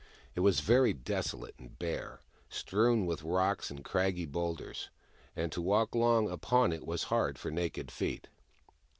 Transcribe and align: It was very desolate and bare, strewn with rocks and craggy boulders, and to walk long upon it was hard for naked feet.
It 0.33 0.39
was 0.39 0.61
very 0.61 0.93
desolate 0.93 1.53
and 1.59 1.77
bare, 1.77 2.21
strewn 2.49 3.05
with 3.05 3.21
rocks 3.21 3.69
and 3.69 3.85
craggy 3.85 4.25
boulders, 4.25 4.89
and 5.35 5.51
to 5.51 5.61
walk 5.61 5.93
long 5.93 6.27
upon 6.27 6.73
it 6.73 6.87
was 6.87 7.03
hard 7.13 7.37
for 7.37 7.51
naked 7.51 7.91
feet. 7.91 8.27